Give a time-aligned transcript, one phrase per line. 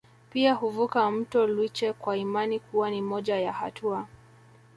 [0.31, 4.07] Pia huvuka mto Lwiche kwa imani kuwa ni moja ya hatua